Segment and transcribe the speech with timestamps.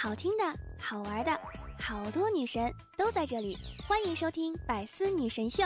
[0.00, 0.44] 好听的、
[0.80, 1.32] 好玩的，
[1.82, 5.64] 好多女神都在这里，欢迎收听《百思女神秀》。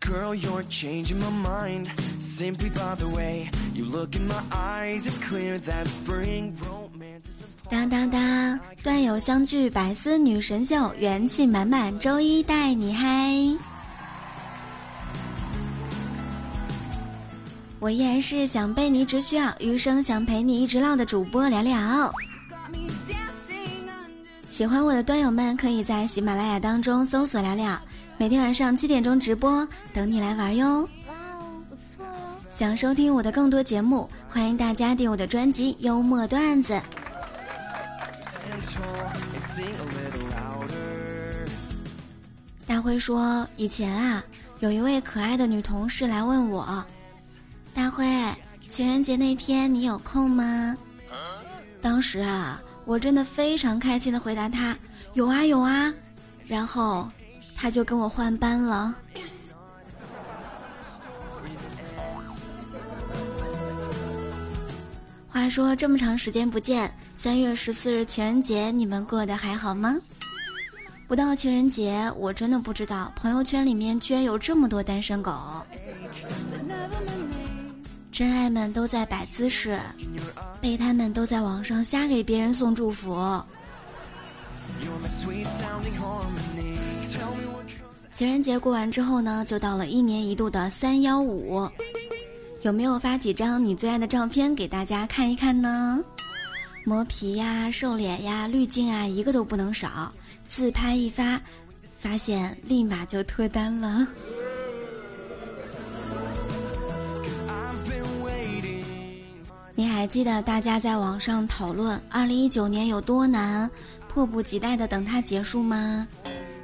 [0.00, 1.88] Girl, you're changing my mind
[2.18, 5.02] simply by the way you look in my eyes.
[5.02, 7.44] It's clear that spring romance is.
[7.68, 13.36] 当当当，段友相聚，百思女神秀，元气满满，周一带你嗨。
[17.80, 22.12] 我依然是想被你只需要，余生想陪你一直唠的主播聊聊。
[24.48, 27.80] 喜欢我的端友们，可以在喜马拉雅当中搜索聊聊。
[28.16, 30.88] 每天晚上七点钟直播，等你来玩哟！
[32.50, 36.72] 想收听我的更多节目，欢迎大家订我的专辑《幽默段子》。
[42.66, 44.24] 大辉说，以前啊，
[44.58, 46.84] 有一位可爱的女同事来问我
[47.74, 48.06] ：“大辉，
[48.68, 50.76] 情人节那天你有空吗？”
[51.80, 54.76] 当时啊，我真的非常开心的回答他
[55.14, 55.92] ：“有啊，有啊。”
[56.46, 57.10] 然后。
[57.60, 58.94] 他就跟我换班了。
[65.28, 69.96] 话说这么长时间不见，三月十四日情人节你们过得还好吗？
[71.08, 75.36] 不到情人节，我真的不知道朋友圈里面居然有这么多单身狗。
[78.18, 79.78] 真爱们都在摆姿势，
[80.60, 83.40] 备胎们都在网上瞎给别人送祝福。
[88.12, 91.70] 情人节过完之后呢，就到了一年一度的三幺五，
[92.62, 96.02] 有没有发几张你最爱的照片给大家看一看呢？
[96.84, 100.12] 磨皮呀、瘦脸呀、滤镜啊，一个都不能少。
[100.48, 101.40] 自拍一发，
[102.00, 104.04] 发现立马就脱单了。
[109.98, 113.68] 还记得大家在网上讨论二零一九年有多难，
[114.06, 116.06] 迫不及待的等它结束吗？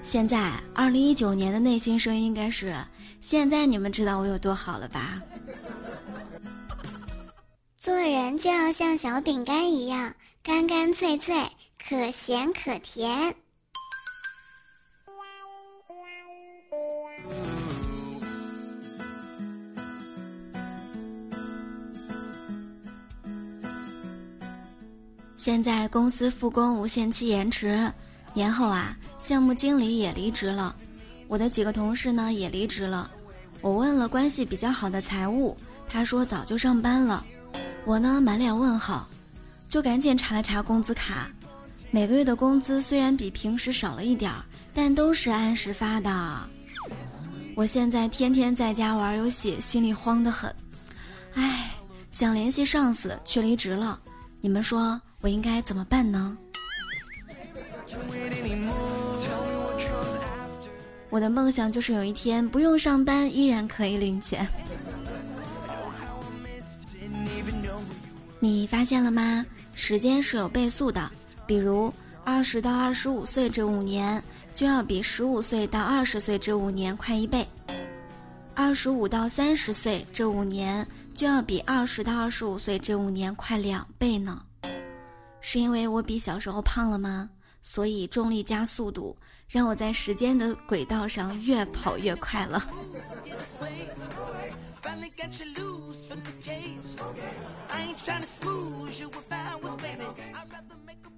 [0.05, 2.73] 现在，二零一九年的内心声音应该是：
[3.21, 5.21] 现在你们知道我有多好了吧？
[7.77, 11.35] 做人就要像小饼干一样，干干脆脆，
[11.89, 13.35] 可咸可甜。
[25.45, 27.93] 现在公司复工无限期延迟，
[28.33, 28.97] 年后啊。
[29.19, 30.75] 项目经理也离职了，
[31.29, 33.11] 我的几个同事呢也离职了。
[33.61, 35.55] 我问了关系比较好的财务，
[35.87, 37.23] 他说早就上班了。
[37.85, 39.07] 我呢满脸问号，
[39.69, 41.29] 就赶紧查了查工资卡，
[41.91, 46.49] 每个月的工资虽然比平时少了一点儿，但都是按时发的。
[47.55, 50.51] 我现在天天在家玩游戏，心里慌得很。
[51.35, 51.71] 唉，
[52.11, 54.01] 想联系上司却离职了，
[54.41, 56.37] 你们说我应该怎么办呢？
[61.09, 64.47] 我的梦想就是有一天不用上班，依然可以领钱。
[68.39, 69.47] 你发现了吗？
[69.73, 71.11] 时间是有倍速的，
[71.47, 71.91] 比如
[72.23, 77.43] 二十到二十五岁这五年，就要比十五岁到二十岁这五年快一倍；
[78.55, 84.43] 二十五到三十岁这五年，就要比二十到二十五岁这五年快两倍呢。
[85.47, 87.29] 是因为我比小时候胖了吗？
[87.61, 89.15] 所以重力加速度。
[89.47, 92.67] 让我在时间的轨道上越跑越快了。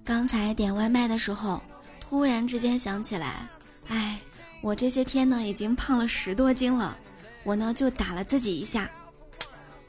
[0.03, 1.61] 刚才点外卖的时候，
[2.01, 3.47] 突然之间想起来，
[3.87, 4.19] 哎，
[4.61, 6.97] 我这些天呢已经胖了十多斤了，
[7.43, 8.91] 我呢就打了自己一下。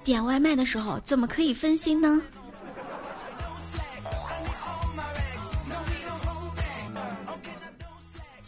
[0.04, 2.22] 点外卖的时候怎么可以分心呢？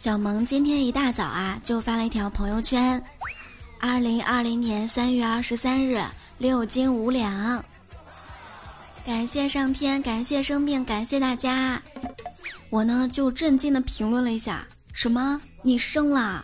[0.01, 2.99] 小萌今天一大早啊，就发了一条朋友圈
[3.79, 6.01] ：“二零二零年三月二十三日，
[6.39, 7.63] 六斤五两。”
[9.05, 11.79] 感谢上天，感谢生命，感谢大家。
[12.71, 15.39] 我呢就震惊的评论了一下：“什么？
[15.61, 16.43] 你生了？”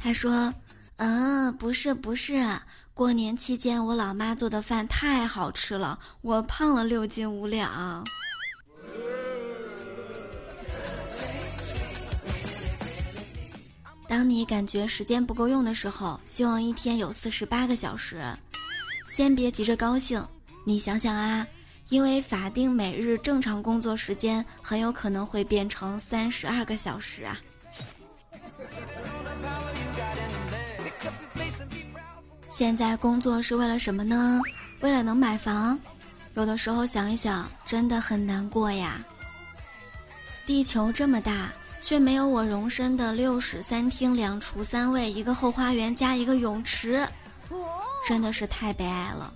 [0.00, 0.54] 他说
[0.98, 2.46] ：“嗯，不是不是，
[2.94, 8.04] 过年期间我老妈做的饭太好吃了，我胖了六斤五两。”
[14.08, 18.22] 当你感觉时间不够用的时候，希望一天有四十八个小时。
[19.06, 20.26] 先别急着高兴，
[20.64, 21.46] 你想想啊，
[21.90, 27.38] 因为法定每日正常工作时间很有可能会变成三十二个小时啊。
[32.48, 34.40] 现在工作是为了什么呢？
[34.80, 35.78] 为了能买房，
[36.34, 39.04] 有的时候想一想，真的很难过呀。
[40.46, 47.08] 地球这么大，却没有我容身的六室三厅两厨三卫一个后花园加一个泳池，
[48.06, 49.34] 真的是太悲哀了。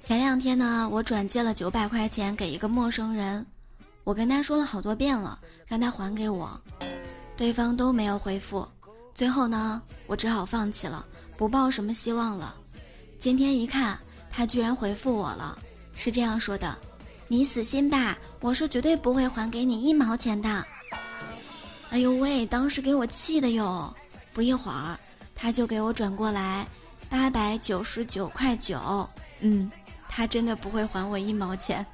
[0.00, 3.44] 前两天呢，我转借了九百块钱给一个陌生人，
[4.04, 6.60] 我跟他说了好多遍了，让他还给我，
[7.36, 8.68] 对方都没有回复。
[9.14, 11.06] 最后呢，我只好放弃了，
[11.38, 12.54] 不抱什么希望了。
[13.18, 13.98] 今天一看，
[14.34, 15.56] 他居然回复我了，
[15.94, 16.76] 是这样说的
[17.28, 20.66] ：“你死心吧，我是绝对不会还给你一毛钱的。”
[21.90, 23.94] 哎呦喂，当时给我气的哟！
[24.32, 24.98] 不一会儿，
[25.36, 26.66] 他就给我转过来
[27.08, 29.08] 八百九十九块九，
[29.38, 29.70] 嗯。
[30.08, 31.84] 他真的不会还我一毛钱。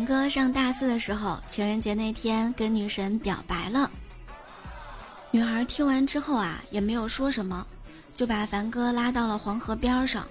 [0.00, 3.90] 凡哥上大四的时候，情人节那天跟女神表白了。
[5.30, 7.66] 女孩听完之后啊，也没有说什么，
[8.14, 10.26] 就把凡哥拉到了黄河边上。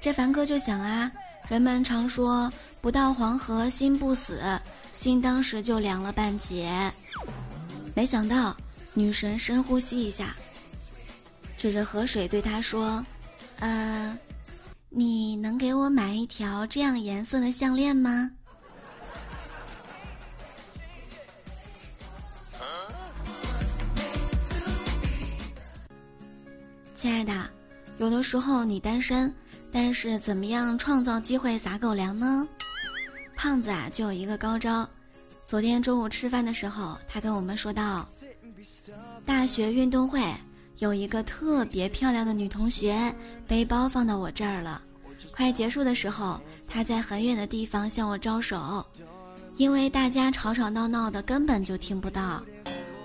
[0.00, 1.10] 这凡哥就想啊，
[1.48, 2.48] 人们常说
[2.80, 4.40] 不到黄河心不死。
[4.92, 6.70] 心当时就凉了半截，
[7.96, 8.56] 没想到
[8.92, 10.36] 女神深呼吸一下，
[11.56, 13.04] 指着河水对他说
[13.58, 14.16] ：“呃，
[14.88, 18.30] 你能给我买一条这样颜色的项链吗？”
[27.04, 27.34] 亲爱的，
[27.98, 29.30] 有的时候你单身，
[29.70, 32.48] 但是怎么样创造机会撒狗粮呢？
[33.36, 34.88] 胖子啊，就有一个高招。
[35.44, 38.08] 昨天中午吃饭的时候，他跟我们说道
[39.26, 40.18] ：“大学运动会
[40.78, 43.14] 有一个特别漂亮的女同学，
[43.46, 44.80] 背包放到我这儿了。
[45.30, 48.82] 快结束的时候，她在很远的地方向我招手，
[49.56, 52.42] 因为大家吵吵闹闹的，根本就听不到。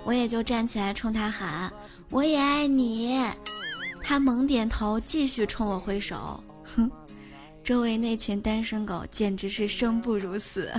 [0.06, 1.70] 我也就站起来冲她喊
[2.10, 3.22] ：‘我也爱你。’
[4.02, 6.44] 她猛点头，继续冲我挥手。
[6.64, 6.90] 哼。”
[7.62, 10.72] 周围那群单身狗简直是生不如死。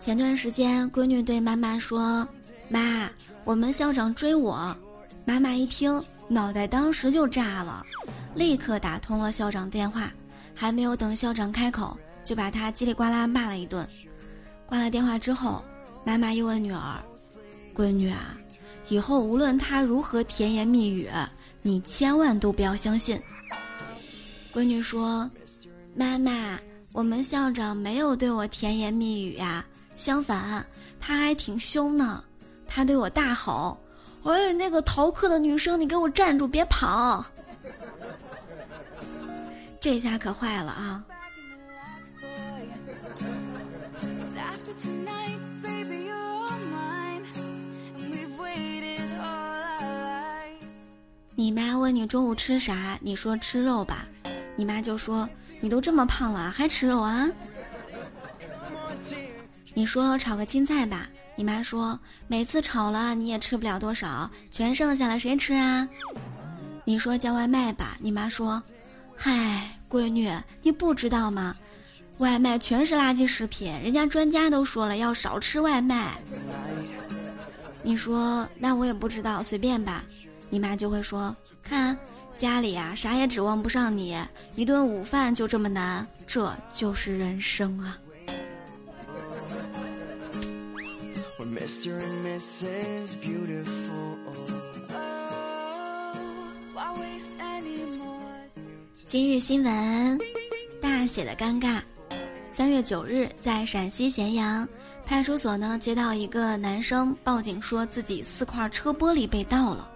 [0.00, 2.26] 前段时间，闺女对妈妈说
[2.68, 3.08] ：“妈，
[3.44, 4.76] 我们校长追我。”
[5.24, 7.84] 妈妈一听，脑袋当时就炸了，
[8.34, 10.10] 立刻打通了校长电话，
[10.58, 11.96] 还没有等校长开口。
[12.24, 13.88] 就把他叽里呱啦骂了一顿，
[14.66, 15.64] 挂了电话之后，
[16.04, 17.02] 妈妈又问女儿
[17.74, 18.36] ：“闺女啊，
[18.90, 21.08] 以后无论他如何甜言蜜语，
[21.62, 23.18] 你千万都不要相信。”
[24.52, 25.30] 闺女说
[25.96, 26.58] ：“妈妈，
[26.92, 29.64] 我们校长没有对我甜言蜜语呀，
[29.96, 30.62] 相反，
[31.00, 32.22] 他还挺凶呢。
[32.66, 33.80] 他对我大吼
[34.24, 37.24] ：‘哎，那个逃课的女生，你给我站住，别跑！’
[39.80, 41.04] 这下可坏了啊！”
[51.34, 54.06] 你妈问你中午吃啥，你说吃肉吧，
[54.56, 55.28] 你妈就说
[55.60, 57.28] 你都这么胖了还吃肉啊？
[59.74, 65.88] 你说炒个青菜吧，你妈说每次炒了你也吃不了多少，全剩下了谁吃啊？
[66.84, 68.60] 你说叫外卖吧，你妈说，
[69.20, 70.30] 嗨，闺女
[70.62, 71.56] 你不知道吗？
[72.18, 76.12] 外卖全是垃圾食品，人家专家都说了要少吃外卖。
[77.82, 80.04] 你说那我也不知道，随便吧。
[80.48, 81.98] 你妈就会说：“看
[82.36, 84.16] 家里呀，啥也指望不上你，
[84.54, 87.98] 一顿午饭就这么难，这就是人生啊。”
[99.08, 100.18] 今日新闻，
[100.82, 101.80] 大写的尴尬。
[102.50, 104.68] 三月九日，在陕西咸阳
[105.06, 109.90] 派出所呢，接到一个男生报警，说自己四块车玻璃被盗了。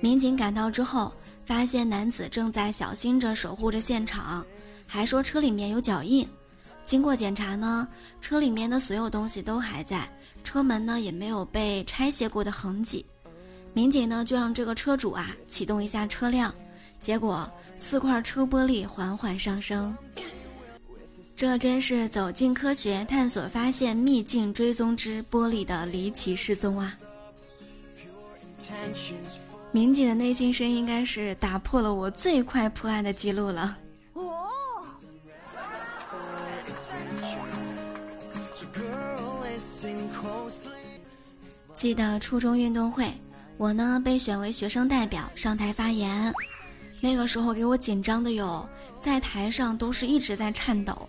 [0.00, 1.10] 民警赶到之后，
[1.46, 4.44] 发现男子正在小心着守护着现场，
[4.86, 6.28] 还说车里面有脚印。
[6.84, 7.88] 经过检查呢，
[8.20, 10.06] 车里面的所有东西都还在，
[10.44, 13.06] 车门呢也没有被拆卸过的痕迹。
[13.72, 16.54] 民警呢就让这个车主啊启动一下车辆，
[17.00, 19.96] 结果四块车玻璃缓缓上升，
[21.36, 26.94] 这真是走进科学，探索发现秘境追踪之玻璃的离奇失踪啊。
[29.70, 33.76] 民警的内心声应该是打破了我最快破案的记录了。
[41.74, 43.06] 记得初中运动会，
[43.56, 46.32] 我呢，被选为学生代表上台发言。
[47.00, 48.68] 那个时候给我紧张的哟，
[49.00, 51.08] 在台上都是一直在颤抖。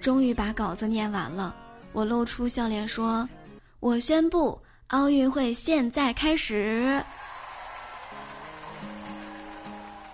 [0.00, 1.54] 终于把稿子念完了，
[1.92, 3.28] 我露出笑脸说
[3.80, 7.04] ：“我宣布，奥运会现在开始。”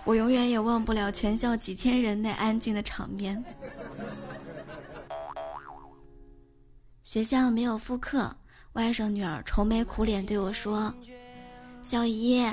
[0.03, 3.41] 我永远也忘不了全校几千人那安静的场面。
[7.03, 8.35] 学校没有复课。
[8.73, 10.91] 外甥女儿愁眉苦脸对我说
[11.83, 12.43] ：“小姨，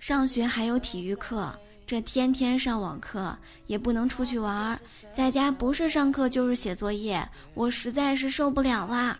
[0.00, 1.54] 上学还有体育课，
[1.86, 4.80] 这天天上网课也不能出去玩，
[5.12, 9.18] 在家不是上课就是写作业，我实在是受不了啦。”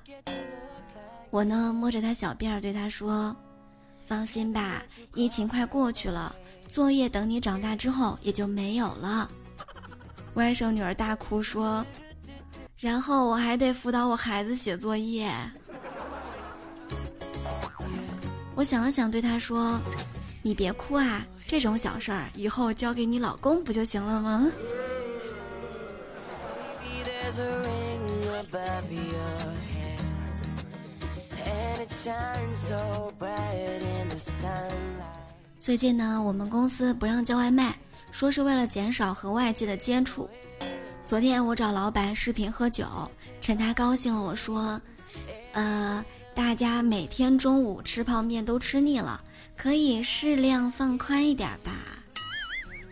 [1.31, 3.37] 我呢，摸着她小辫儿对她说
[4.07, 4.83] ：“放心吧，
[5.15, 6.35] 疫情快过去了，
[6.67, 9.31] 作业等你长大之后也就没有了。”
[10.35, 11.85] 外甥女儿大哭说
[12.79, 15.31] ：“然后我还得辅导我孩子写作业。”
[18.57, 19.79] 我想了想，对他说
[20.43, 24.51] ：“你别哭啊，这种小事儿以后交给你老公不就行了吗？”
[35.61, 37.79] 最近呢，我们公司不让叫外卖，
[38.11, 40.29] 说是为了减少和外界的接触。
[41.05, 42.87] 昨天我找老板视频喝酒，
[43.41, 44.81] 趁他高兴了，我说
[45.53, 49.21] ：“呃。”大家每天中午吃泡面都吃腻了，
[49.63, 51.71] 可以适量放宽一点吧。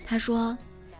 [0.04, 0.56] 他说：“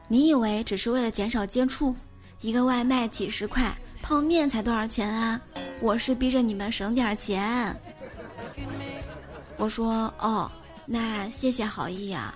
[0.08, 1.94] 你以为只是为了减少接触，
[2.40, 3.70] 一个外卖几十块，
[4.00, 5.38] 泡面才多少钱啊？
[5.82, 7.78] 我是逼着你们省点钱。”
[9.58, 10.50] 我说：“哦，
[10.86, 12.34] 那谢谢好意啊。”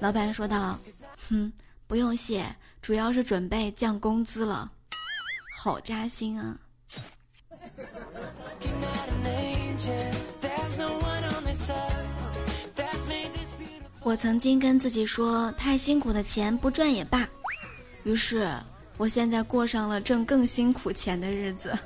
[0.00, 0.78] 老板说道
[1.28, 1.52] ：“哼，
[1.86, 2.42] 不用谢，
[2.80, 4.72] 主要是准备降工资了，
[5.58, 6.56] 好扎心啊。”
[14.02, 17.28] 我曾经跟自己说，太辛苦的钱不赚也罢。
[18.04, 18.48] 于是，
[18.96, 21.76] 我现在过上了挣更辛苦钱的日子。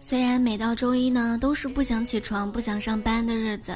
[0.00, 3.74] 虽然每到周一呢，都是不想起床、不想上班的日子，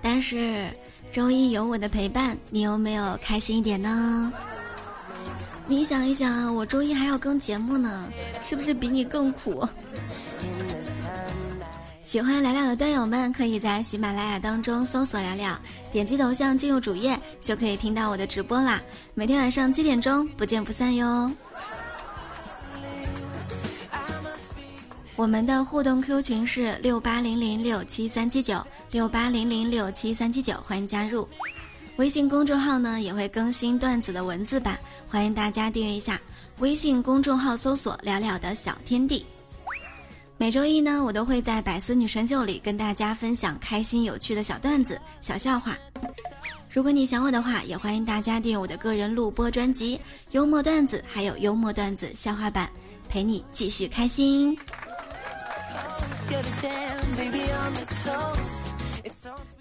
[0.00, 0.68] 但是
[1.10, 4.32] 周一有我的陪伴，你有没有开心一点呢？
[5.66, 8.08] 你想一想，我周一还要更节目呢，
[8.40, 9.68] 是不是比你更苦？
[12.08, 15.54] 喜欢聊聊的段友们，可以在喜马拉雅当中搜索“聊聊”，
[15.92, 18.80] 点击头像进入主页，就可以听到我的直播啦。
[19.12, 21.30] 每天晚上七点钟，不见不散哟。
[25.16, 31.28] 我们的互动 Q 群是六八零零六七三七九六八零零六七三七九，欢迎加入。
[31.98, 36.18] 微信公众号呢也会更新段子的文字版，欢迎大家订阅一下。
[36.60, 39.26] 微信公众号搜索“聊聊的小天地”。
[40.40, 45.76] 每周一呢，我都会在百思女神秀里跟大家分享开心有趣的小段子、小笑话。
[46.70, 49.98] 如果你想我的话，也欢迎大家订阅我的个人录播专辑
[50.30, 52.70] 《幽默段子》，还有幽默段子笑话版，
[53.08, 54.56] 陪你继续开心。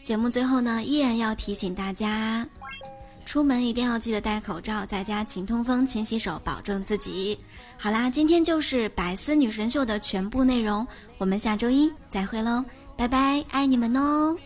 [0.04, 2.48] 节目最后呢，依然要提醒大家，
[3.28, 7.38] 出门一定要记得戴口罩，在家勤通风、勤洗手，保证自己。
[7.78, 12.64] 好啦，今天就是百思女神秀的全部内容，我们下周一再会喽，
[12.96, 14.38] 拜拜，爱你们哦。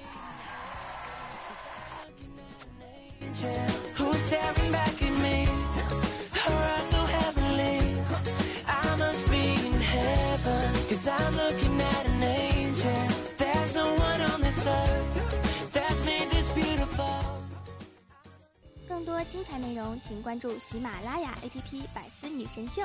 [19.71, 22.81] 内容，请关注喜马拉雅 APP《百思女神秀》。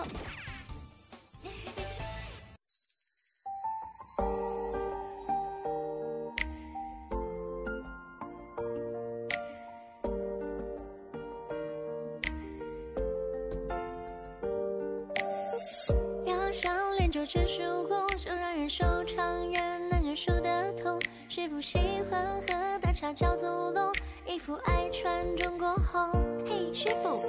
[16.25, 21.01] 要想练就绝世武功，就让人受伤越难忍受的痛。
[21.29, 21.79] 师傅喜
[22.09, 23.93] 欢喝大茶叫祖龙。
[24.27, 26.11] 衣服爱穿中国红，
[26.45, 27.23] 嘿，师傅。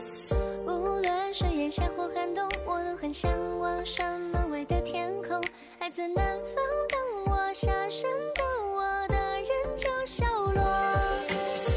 [0.66, 5.42] 无论是炎夏或寒冬，我都很向往山门外的天空。
[5.80, 6.56] 来自南方
[6.89, 10.63] 等我下山等我的人叫小罗。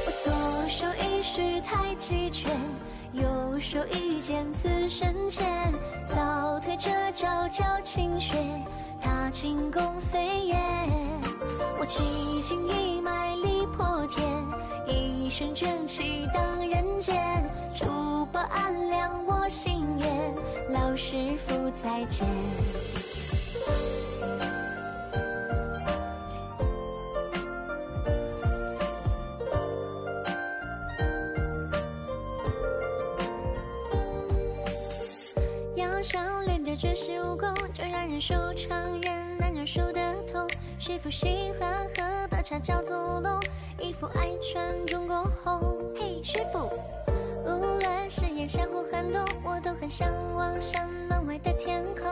[0.06, 2.50] 我左手一式太极拳，
[3.12, 5.46] 右手一剑刺身前。
[6.08, 8.34] 早退这招叫清雪，
[9.02, 10.58] 踏金弓飞燕。
[11.78, 12.02] 我气
[12.42, 14.26] 劲一脉力破天。
[14.86, 17.16] 一身正气荡人间，
[17.74, 20.34] 珠宝暗亮我心眼，
[20.70, 22.26] 老师傅再见。
[36.80, 40.48] 绝世武功，就让人手长人难忍术的痛。
[40.78, 43.38] 师傅喜欢喝的茶叫祖龙，
[43.78, 45.78] 衣服爱穿中国红。
[45.94, 46.70] 嘿，师傅，
[47.44, 52.04] 无论是炎夏或寒冬，我都很向往山门外的天空。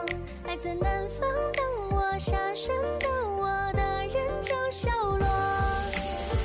[0.45, 3.09] 来自南方等我下山的
[3.39, 5.27] 我的人叫小罗，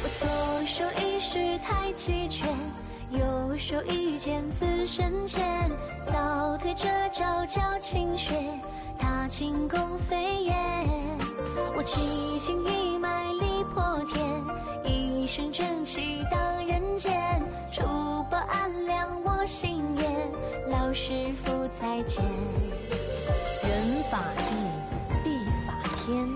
[0.01, 2.52] 我左手一式太极拳。
[3.13, 5.70] 右手一剑刺身前，
[6.03, 8.34] 早退这招叫清雪，
[8.98, 10.55] 踏青宫飞燕。
[11.75, 14.43] 我七情一脉力破天，
[14.84, 17.13] 一身正气荡人间。
[17.72, 17.84] 除
[18.32, 20.32] 暴安良我心愿，
[20.72, 22.24] 老师傅再见。
[23.62, 24.43] 人法地，
[25.24, 26.27] 地法天，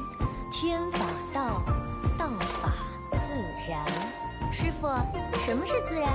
[0.52, 1.64] 天法道，
[2.20, 2.30] 道
[2.62, 2.72] 法
[3.12, 3.18] 自
[3.68, 3.84] 然。
[4.52, 4.88] 师傅，
[5.44, 6.08] 什么是自然？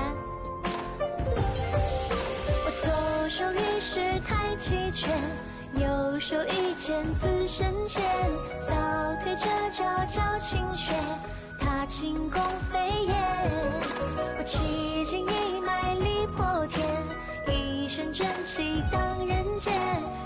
[3.35, 5.19] 手一式太极拳，
[5.81, 8.05] 右手一剑刺身前，
[8.61, 8.75] 扫
[9.23, 10.93] 腿这招叫清雪，
[11.59, 13.51] 踏青功飞燕。
[14.39, 16.87] 我奇筋一脉力破天，
[17.49, 19.73] 一身正气荡人间，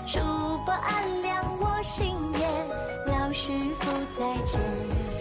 [0.05, 0.19] 烛
[0.65, 2.49] 火暗亮我心眼，
[3.05, 5.16] 老师傅再见。